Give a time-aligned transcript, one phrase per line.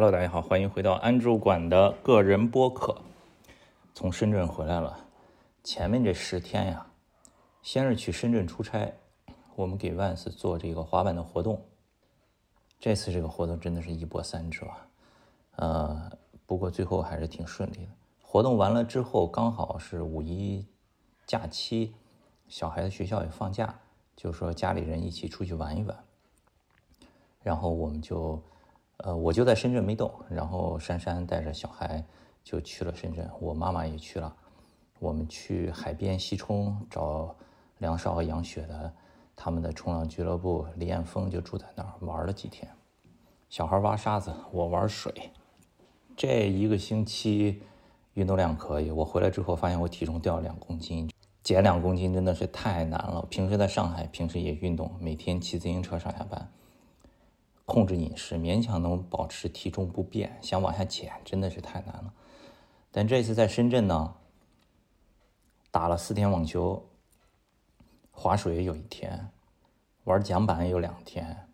[0.00, 2.96] Hello，大家好，欢迎回到安住馆的个人播客。
[3.92, 4.98] 从深圳回来了，
[5.62, 6.86] 前面这十天呀，
[7.60, 8.94] 先是去深圳出差，
[9.56, 11.62] 我们给 Vans 做这个滑板的活动。
[12.78, 14.66] 这次这个活动真的是一波三折，
[15.56, 16.10] 呃，
[16.46, 17.92] 不过最后还是挺顺利的。
[18.22, 20.66] 活动完了之后，刚好是五一
[21.26, 21.92] 假期，
[22.48, 23.78] 小孩的学校也放假，
[24.16, 25.94] 就说家里人一起出去玩一玩。
[27.42, 28.42] 然后我们就。
[29.02, 32.04] 呃，我就在深圳没动，然后珊珊带着小孩
[32.44, 34.34] 就去了深圳，我妈妈也去了。
[34.98, 37.34] 我们去海边西冲找
[37.78, 38.92] 梁少和杨雪的
[39.34, 42.70] 他们的冲浪俱乐部，李彦峰就住在那儿玩了几天。
[43.48, 45.30] 小孩挖沙子，我玩水。
[46.14, 47.62] 这一个星期
[48.12, 51.10] 运动量可以，我回来之后发现我体重掉了两公斤，
[51.42, 53.26] 减两公斤真的是太难了。
[53.30, 56.52] 平时在上海，平时也运动，每天骑自行车上下班。
[57.70, 62.12] 控制饮食，勉强能保持体重不变，想往下减真的是太难了。
[62.90, 64.16] 但这次在深圳呢，
[65.70, 66.88] 打了四天网球，
[68.10, 69.30] 划水有一天，
[70.02, 71.46] 玩桨板有两天，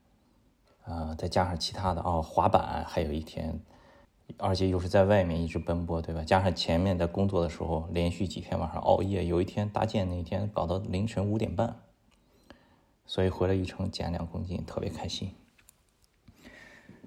[0.84, 3.60] 呃，再加上其他的哦，滑板还有一天，
[4.38, 6.24] 而且又是在外面一直奔波，对吧？
[6.24, 11.76] 加上前面在工作的时候，连续几天晚上熬夜，有一天搭建那天搞到凌晨五点半，
[13.04, 15.34] 所以回来一称减两公斤，特别开心。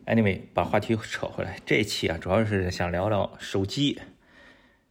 [0.09, 4.01] Anyway，把话题扯回来，这一期啊，主要是想聊聊手机。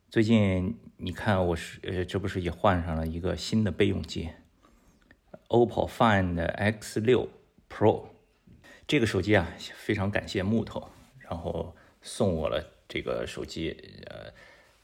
[0.09, 4.29] 最近你看，我是呃，这不是也换上了一个新的备用机
[5.49, 7.29] ，OPPO Find X6
[7.69, 8.11] Pro。
[8.87, 10.89] 这个手机啊，非常感谢木头，
[11.19, 13.77] 然后送我了这个手机。
[14.07, 14.33] 呃，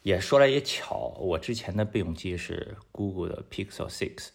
[0.03, 4.31] 也说来也巧，我之前的备用机是 Google 的 Pixel 6。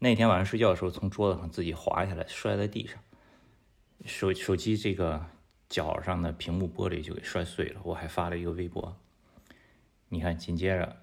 [0.00, 2.98] 那天晚上睡觉的时候，从桌子上自己滑下来，摔在地上。
[4.04, 5.24] 手手机这个
[5.68, 8.96] 角上的屏幕玻璃就给摔碎了，我还发了一个微博。
[10.08, 10.96] 你看，紧接着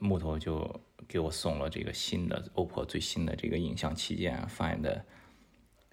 [0.00, 5.02] 木头就给我送了这个新的 OPPO 最新的这个影像旗舰 Find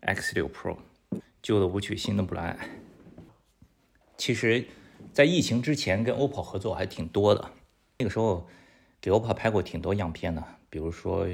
[0.02, 0.78] X6 Pro，
[1.42, 2.58] 旧的不去，新的不来。
[4.18, 4.66] 其实，
[5.14, 7.52] 在疫情之前跟 OPPO 合作还挺多的，
[7.98, 8.46] 那个时候
[9.00, 11.26] 给 OPPO 拍过挺多样片的，比如说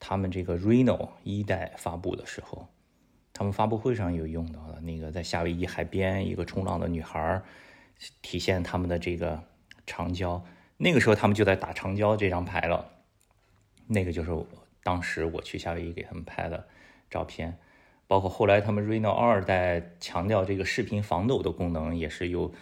[0.00, 2.68] 他们这个 Reno 一代发布的时候。
[3.34, 7.42] 他们发布会上有用到的那个，在夏威夷海边一个冲浪的女孩，
[8.22, 9.42] 体现他们的这个
[9.86, 10.42] 长焦。
[10.76, 12.88] 那个时候他们就在打长焦这张牌了。
[13.88, 14.30] 那个就是
[14.84, 16.64] 当时我去夏威夷给他们拍的
[17.10, 17.58] 照片。
[18.06, 22.52] 包括后来他们 Reno 二代强调这个视频防抖的功能，也是又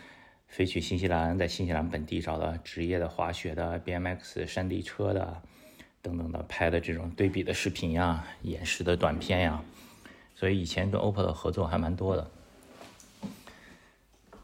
[0.47, 5.43] 飞去新西兰，在新西兰本地找的职业的滑雪的 BMX 山地车的
[6.01, 9.63] 等等的拍的这种对比的视频呀、演示的短片呀。
[10.35, 12.31] 所以以前跟 OPPO 的合作还蛮多的。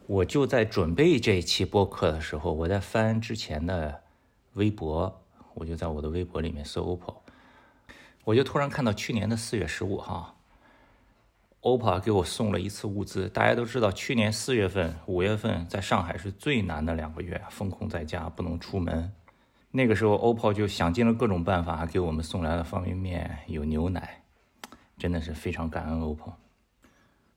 [0.06, 4.02] 我就在准备这一期播客的时候，我在翻之前的
[4.54, 5.20] 微博，
[5.54, 7.14] 我就在我的微博里面搜 OPPO，
[8.24, 10.38] 我就突然看到去年的四月十五号
[11.60, 13.28] ，OPPO 给我送了一次物资。
[13.28, 19.12] 大家都知道，去年四月份、五月份在上海是最难的两个月，封控在家，不能出门。
[19.70, 24.22] 那个时候，OPPO 就想尽了各种办法，给我们送来了方便面，有牛奶。
[24.98, 26.32] 真的是非常感恩 OPPO。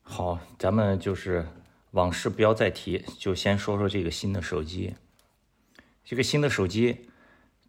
[0.02, 1.48] 好，咱们就是
[1.92, 4.96] 往事不要再提，就先说说这个新的手机。
[6.04, 7.10] 这个新的手机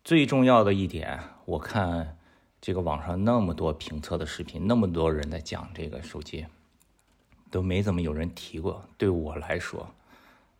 [0.03, 2.17] 最重要的一点，我看
[2.61, 6.47] 这个网上那么多评测的视频，那么多人在讲这个手机，
[7.51, 8.89] 都没怎么有人提过。
[8.97, 9.95] 对我来说，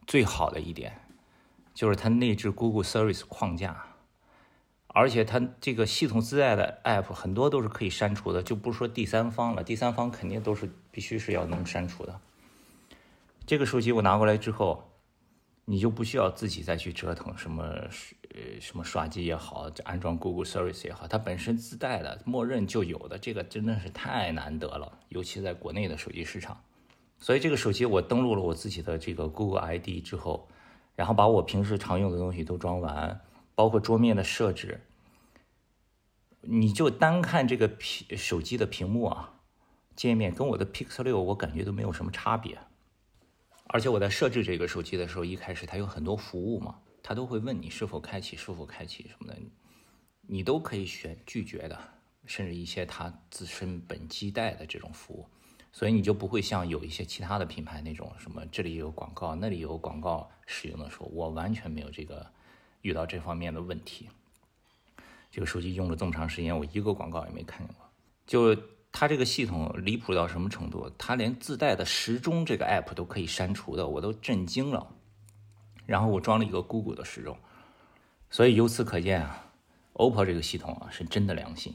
[0.07, 0.93] 最好的一点
[1.73, 3.85] 就是它内置 Google Service 框架。
[4.95, 12.21] 而且它这个系统自带的 App 很多都是可以删除的，就不说第三方了，第三方肯定都是必须是要能删除的。
[13.47, 14.91] 这个手机我拿过来之后，
[15.65, 26.63] 你就不需要自己再去折腾什么呃什么刷机也好，安装 Google Service 也好，它本身自带的默认就有的，这个真的是太难得了，尤其在国内的手机市场。
[27.19, 30.49] 所以这个手机我登录了我自己的这个 Google ID 之后，
[30.95, 33.21] 然后把我平时常用的东西都装完。
[33.55, 34.81] 包括桌面的设置，
[36.41, 39.35] 你就单看这个屏手机的屏幕啊，
[39.95, 42.59] 界面跟我的 Pixel 六我感觉都没有什么差别。
[43.67, 49.39] 而且我在设置这个手机的时候，一开始它有很多服务嘛，它都会问你是否开启、是否开启什么的，
[50.23, 51.79] 你都可以选拒绝的，
[52.27, 55.27] 甚至一些它自身本机带的这种服务，
[55.73, 62.27] 所以你就不会像有一些其他的品牌那种什么这里有广告、那里有广告使用的时候，我完全没有这个。
[62.83, 64.09] 遇到这方面的问题，
[65.31, 67.89] 这个手机用了这么长时间，我一个广告也没看见过。
[68.27, 68.57] 就
[68.93, 70.91] 它这个系统离谱到什么程度？
[70.99, 74.95] 它连自带的时钟这个 app 都可以删除的，我都震惊了。
[75.87, 77.37] 然后我装了一个 Google 的时钟，
[78.31, 79.51] 所以由此可见啊
[79.95, 81.75] ，OPPO 这个系统啊是真的良心。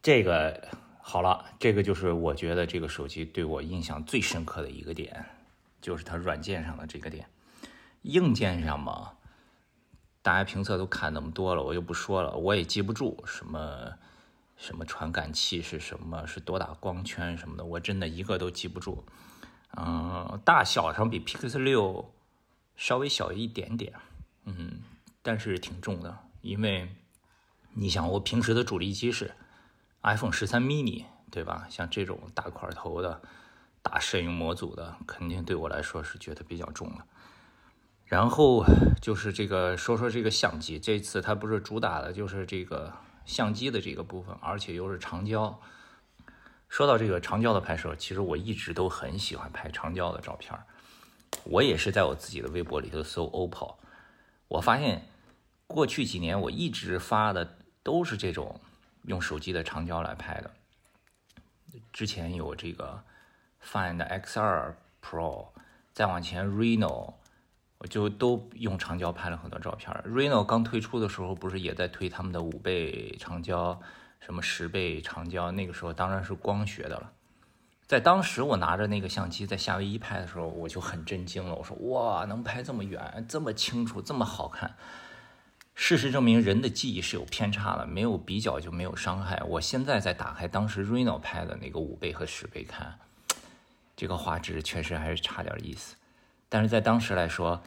[0.00, 0.68] 这个
[1.00, 5.26] 好了，这个就是我觉得这个手机对我印象最深刻的一个点，
[5.80, 7.28] 就是它软件上的这个点。
[8.02, 9.17] 硬件上嘛，
[10.28, 13.94] 大家评测都看那么多了，我就不说了，我也记不住什么
[14.58, 19.02] 什么传感器是什么，是多大光圈什么的，我真的一个都记不住。
[19.74, 22.12] 嗯，大小上比 Pixel 六
[22.76, 23.94] 稍微小一点点，
[24.44, 24.82] 嗯，
[25.22, 26.94] 但是挺重的，因为
[27.72, 29.32] 你想，我平时的主力机是
[30.02, 31.66] iPhone 十三 mini，对吧？
[31.70, 33.22] 像这种大块头的、
[33.80, 37.04] 大摄影模组的，肯定对我来说是觉得比较重的。
[38.08, 38.64] 然后
[39.02, 42.90] 就是这个说说这个相机，这次它不是主打的就是这个
[43.26, 45.60] 相机的这个部分，而且又是长焦。
[46.70, 50.58] 说到这个长焦的拍摄，其实我一直都很喜欢拍长焦的照片。
[51.44, 53.74] 我也是在我自己的微博里头搜 OPPO，
[54.48, 55.06] 我发现
[55.66, 58.58] 过去几年我一直发的都是这种
[59.02, 60.50] 用手机的长焦来拍的。
[61.92, 63.02] 之前有这个
[63.62, 64.72] Find X2
[65.02, 65.48] Pro，
[65.92, 67.12] 再往前 Reno。
[67.78, 69.92] 我就都用长焦拍了很多照片。
[70.06, 73.80] Reno 刚推出的时候，不是也在推他们的五倍长焦，
[74.20, 75.50] 什么十倍长焦？
[75.52, 77.12] 那个时候当然是光学的了。
[77.86, 81.54] 在当时我拿着那个相机在夏威夷拍的时候，我就很震惊了。
[81.54, 84.74] 我说：“哇，能拍这么远，这么清楚，这么好看。”
[85.74, 89.40] 事实证明，人的记忆是有偏差的，没有比较就没有伤害。
[89.46, 92.98] 我现在再打开当时 Reno 拍的那个五倍和十倍看，
[93.96, 95.94] 这个画质确实还是差点意思。
[96.48, 97.62] 但是在当时来说，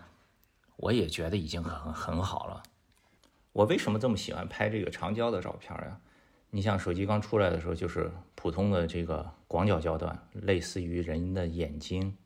[0.78, 2.64] 我也觉得已经很很好了。
[3.54, 6.00] 我为什么这么喜欢拍这个长焦的照片呀？
[6.50, 12.18] 你像手机刚出来的时候，就是普通的这个广角焦段，类似于人的眼睛。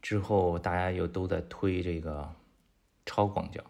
[0.00, 2.32] 之后大家又都在推这个
[3.04, 3.62] 超广角。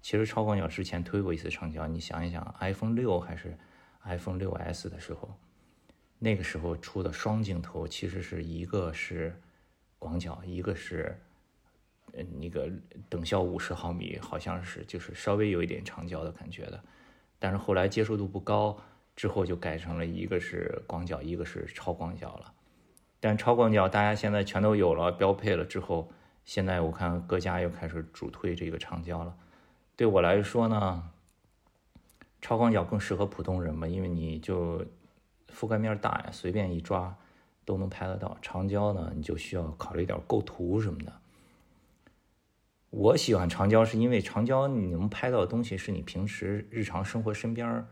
[0.00, 3.58] 其实超广角之前推过一次长焦，你想一想，iPhone 六还是
[4.04, 5.36] iPhone 六 S 的时候，
[6.18, 9.40] 那个时候出的双镜头其实是一个是
[9.98, 11.18] 广角，一个是。
[12.38, 12.70] 那个
[13.08, 16.82] 等效五十毫米，好像是就是稍微有一点长焦的感觉的，
[17.38, 18.76] 但是后来接受度不高，
[19.16, 22.52] 之后就改成了一个是广角，一个是超广角了。
[23.20, 26.10] 但超广角大家现在全都有了，标配了之后，
[26.44, 29.36] 现在我看各家又开始主推这个长焦了。
[29.94, 31.10] 对我来说呢，
[32.40, 34.82] 超广角更适合普通人嘛，因为你就
[35.52, 37.14] 覆盖面大呀，随便一抓
[37.66, 38.38] 都能拍得到。
[38.40, 41.19] 长焦呢，你就需要考虑点构图什么的。
[42.90, 47.86] 我喜欢长焦，是因为长焦你能拍到的东西是你平时日常生活身边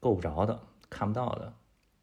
[0.00, 1.54] 够不着的、看不到的，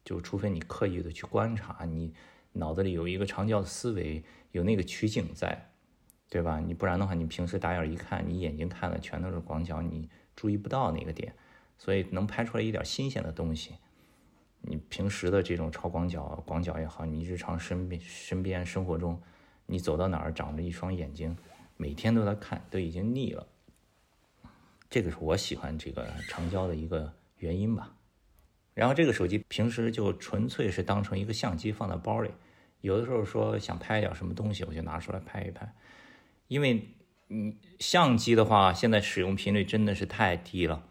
[0.02, 2.14] 就除非你刻意的去观察，你
[2.52, 5.70] 脑子里有一个长焦的思维，有那个取景在，
[6.30, 6.58] 对吧？
[6.60, 11.34] 你不然的话，你平时打眼一看，你眼睛看的全都是广角，你注意不到那个点，
[11.76, 13.74] 所以能拍出来一点新鲜的东西。
[14.62, 19.20] 你平时的这种超广角、广角也好，你日常身边身边生活中，
[19.66, 21.36] 你走到哪儿长着一双眼睛。
[21.76, 23.46] 每天都在看，都已经腻了。
[24.88, 27.94] 这个是我喜欢这个长焦的一个原因吧。
[28.74, 32.30] 然后这个手机平时就纯粹是当成一个相机放在包里，
[32.80, 35.74] 有的时候说想拍点什么东西，我就拿出来拍一拍。
[36.48, 36.88] 因为
[37.28, 40.84] 你相机的话，现在使用频率真的是太低了。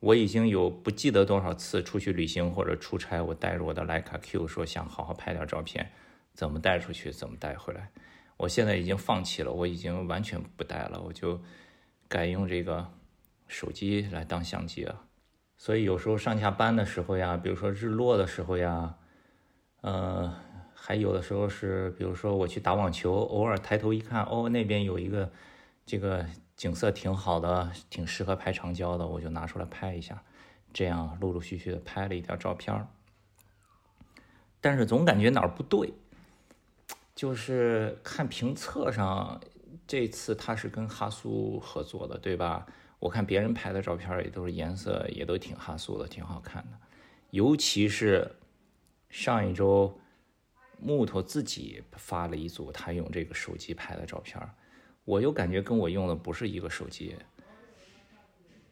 [0.00, 5.90] 我已经有不记得多少次出去旅行或者出差，我带着我的徕卡 Q 说想好好拍点照片，
[6.34, 7.90] 怎么带出去，怎么带回来。
[8.36, 11.40] 我现在已经放弃了，我已经完全不带了，我就
[12.08, 12.92] 改用这个
[13.46, 15.02] 手机来当相机了。
[15.56, 18.94] 所以有时候上下班的时候呀，比如说日落的时候呀，
[19.80, 20.34] 呃，
[20.74, 25.32] 还有的时候是，比如说我去打网球，偶尔抬头一看，哦，那边有一个
[25.86, 26.26] 这个
[26.56, 30.22] 景色挺好的，挺适合拍长焦的，我就拿出来拍一下，
[30.74, 32.86] 这样陆陆续续的拍了一点照片
[34.60, 35.94] 但是总感觉哪儿不对。
[37.16, 39.40] 就是看评测上，
[39.86, 42.66] 这次他是跟哈苏合作的，对吧？
[42.98, 46.78] 我看别人拍的照片也都是颜色也都挺哈苏的，挺好看的。
[47.30, 48.30] 尤其是
[49.08, 49.98] 上一周
[50.78, 54.38] 木头自己发了一组他用这个手机拍的照片，
[55.04, 57.16] 我又感觉跟我用的不是一个手机。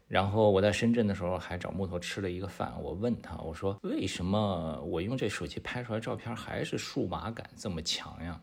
[0.07, 8.41] 然后我在深圳的时候还找木头吃了一个饭，我问他，我说为什么我用这手机拍出来照片还是数码感这么强呀？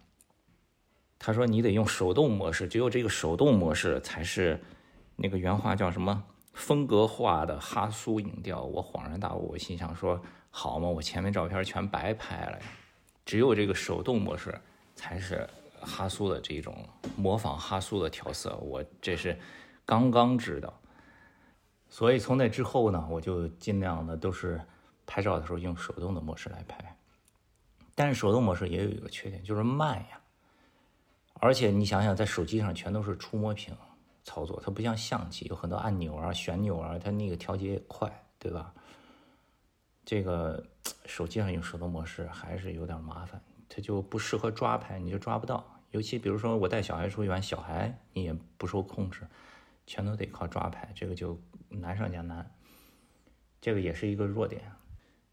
[1.19, 4.59] 他说你得用手动模式，只有这个手动模式才是
[5.15, 12.65] 那个原话叫什么风格化的哈苏影调，我恍然大悟，我心想说：好嘛，我前面照片全白拍了呀，
[13.23, 14.59] 只有这个手动模式
[14.95, 15.47] 才是
[15.79, 16.75] 哈苏的这种
[17.15, 19.37] 模仿哈苏的调色，我这是
[19.85, 20.80] 刚刚知道。
[21.91, 24.59] 所以从那之后呢，我就尽量的都是
[25.05, 26.97] 拍照的时候用手动的模式来拍。
[27.93, 30.21] 但是手动模式也有一个缺点，就是慢呀。
[31.33, 33.75] 而且你想想，在手机上全都是触摸屏
[34.23, 38.73] 操作，它不像相机有很多按钮啊、旋钮啊，它那个调节也快，对吧？
[40.05, 40.63] 这个
[41.05, 45.65] 手机上用手动模式还是有点麻烦，它就不适合抓拍，你就抓不到。
[45.91, 49.27] 尤其比如说我带小孩出去玩，小孩你也不受控制，
[49.85, 51.37] 全都得靠抓拍，这个就
[51.79, 52.51] 难上加难。
[53.59, 54.61] 这个也是一个弱点。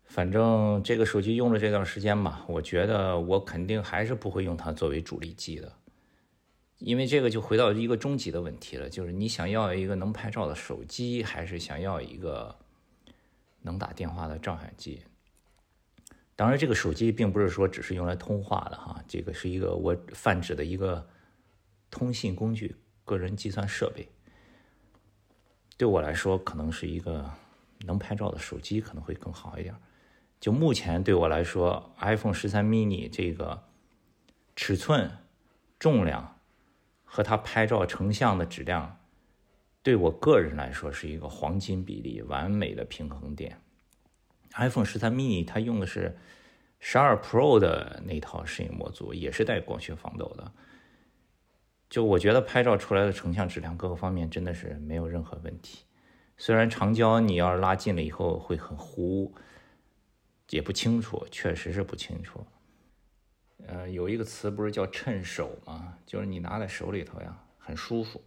[0.05, 5.71] 反正这个手机用了这段时间吧，我觉得我肯定还是不会用它作为主力机的，
[6.79, 12.57] 因为这个就回到一个终极的问题了，就是你想要一个能拍照的手机，还是想要一个
[13.61, 15.03] 能打电话的照相机？
[16.35, 21.07] 当然，这个手机并不是说只是用来通话的哈，这个是一个我泛指的一个
[21.91, 24.09] 通信工具、个人计算设备。
[25.79, 27.31] 对我来说，可能是一个
[27.87, 29.73] 能拍照的手机可能会更好一点。
[30.41, 33.63] 就目前对我来说，iPhone 十三 mini 这个
[34.57, 35.09] 尺寸、
[35.79, 36.41] 重量
[37.05, 38.99] 和它拍照成像的质量，
[39.83, 43.61] 对我个人来说是一个黄金比例，完美的平衡点。
[44.55, 46.19] iPhone 十三 mini 它用的是
[46.81, 50.53] 十二 Pro 的那套摄影模组，也是带光学防抖的。
[51.91, 55.85] 就我觉得拍照出来的成像质量各个方面真的是没有任何问题。
[56.37, 59.35] 虽然长焦你要是拉近了以后会很糊。
[60.51, 62.43] 也不清楚，确实是不清楚。
[63.67, 65.99] 呃，有一个词不是叫“趁手”吗？
[66.07, 68.23] 就是你拿在手里头呀，很舒服。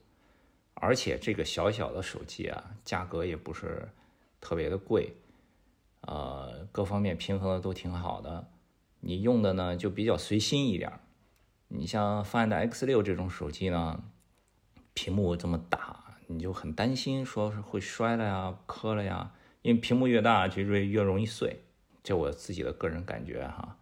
[0.76, 3.90] 而且这个小小的手机啊，价格也不是
[4.40, 5.16] 特别的贵，
[6.02, 8.48] 呃，各方面平衡的都挺好的。
[9.00, 10.92] 你用的呢就比较随心一点。
[11.74, 14.04] 你像 Find X6 这种手机呢，
[14.94, 21.64] 屏幕这么大，你就很担心说是会摔了呀、磕了呀，因为屏幕越大就越越容易碎。
[22.04, 23.78] 这我自己的个人感觉哈，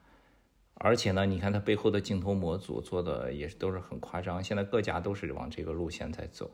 [0.75, 6.51] 而且呢，你看它背后的镜头模组做的也都是很夸张，现在各家都是往这个路线在走。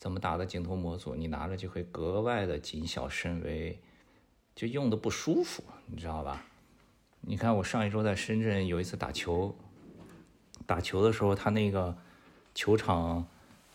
[0.00, 3.80] 这么大的镜头模组，你拿着就会格外的谨小慎微，
[4.56, 6.44] 就用的不舒服，你知道吧？
[7.20, 9.56] 你看我上一周在深圳有一次打球，
[10.66, 11.96] 打球的时候，他那个
[12.54, 13.26] 球场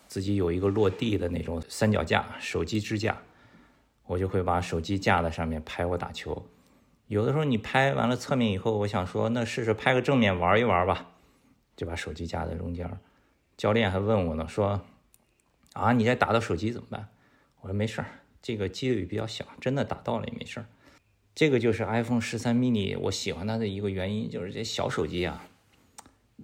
[0.08, 3.18] 自己有一个落地的那种三脚架，手机支架，
[4.06, 6.46] 我就会把手机架在上面拍我打球。
[7.08, 11.12] 有的时候你拍完了侧面以后，我想说那试试拍个正面玩一玩吧，
[11.76, 12.90] 就把手机架在中间。
[13.58, 14.82] 教练还问我呢，说
[15.74, 17.08] 啊，你再打到手机怎么办？
[17.62, 18.08] 我说没事儿，
[18.42, 20.66] 这个几率比较小，真的打到了也没事儿。
[21.36, 25.46] 这个就是 iPhone 十三 mini 我喜欢它的一个原因，就是这小手机啊，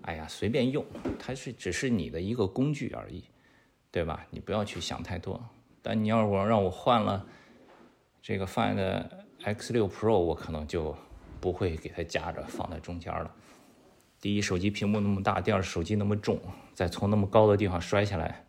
[0.04, 0.86] 哎呀随便用，
[1.20, 3.24] 它是只是你的一个工具而已，
[3.92, 4.26] 对吧？
[4.32, 5.44] 你不要去想太多。
[5.82, 7.26] 但你要我让我换了
[8.22, 9.06] 这个 Find。
[9.40, 10.98] X 六 Pro 我可能就
[11.40, 13.32] 不会给它夹着放在中间了。
[14.20, 16.40] 第一，手机屏幕那么大；第二，手机那么重，
[16.74, 18.48] 再从那么高的地方摔下来，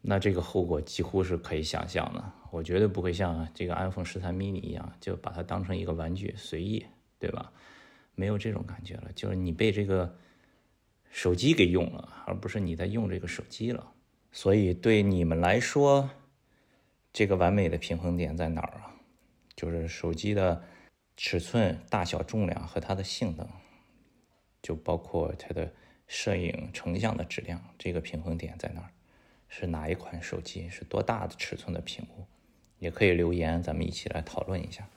[0.00, 2.32] 那这个后果几乎是可以想象的。
[2.52, 6.86] 我绝对不会像这个 iPhone 十三 mini 一样，就把它当成一个玩具随意，
[7.18, 7.52] 对吧？
[8.14, 10.16] 没有这种感觉了，就是你被这个
[11.10, 13.92] 手机给用了，而不是你在用这个手机了。
[14.32, 16.08] 所以对你们来说，
[17.12, 18.94] 这个完美的平衡点在哪儿啊？
[19.56, 20.64] 就是手机的
[21.16, 23.46] 尺寸、大小、重量和它的性能，
[24.62, 25.72] 就包括它的
[26.06, 28.90] 摄影成像的质量，这个平衡点在哪儿？
[29.48, 30.68] 是哪一款手机？
[30.68, 32.24] 是多大的尺寸的屏幕？
[32.78, 34.88] 也可以留言，咱们一起来讨论一下。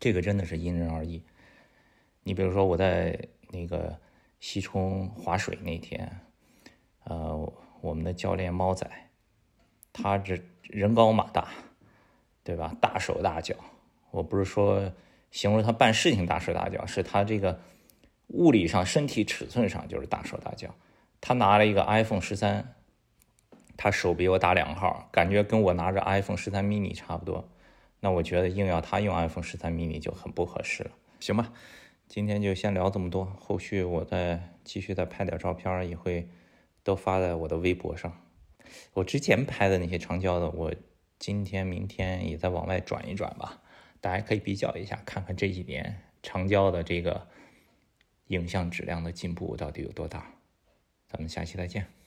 [0.00, 1.22] 这个真的是因人而异。
[2.24, 3.18] 你比如说我在
[3.50, 3.98] 那个
[4.40, 6.20] 西冲划水那天，
[7.04, 8.88] 呃，我们的教练猫仔，
[9.92, 11.48] 他这人高马大，
[12.44, 12.74] 对吧？
[12.80, 13.54] 大手大脚。
[14.10, 14.92] 我不是说
[15.30, 17.60] 形容他办事情大手大脚，是他这个
[18.28, 20.74] 物理上身体尺寸上就是大手大脚。
[21.20, 22.74] 他拿了一个 iPhone 十三，
[23.76, 27.48] 他手比我大两号，感觉跟我拿着 iPhone 十三 mini 差不多。
[28.00, 30.90] 那我觉得硬要他用 iPhone 十三 mini 就很不合适了。
[31.18, 31.52] 行吧，
[32.08, 36.26] 今天就先聊这么多，后续我再继续再拍点照片，也会
[36.82, 38.18] 都发在我的微博上。
[38.94, 40.74] 我之前拍的那些长焦的，我
[41.18, 43.62] 今天明天也再往外转一转吧。
[44.00, 47.28] 大家可以比较一下，看看这几年长焦的这个
[48.28, 50.32] 影像质量的进步到底有多大。
[51.06, 51.97] 咱们下期再见。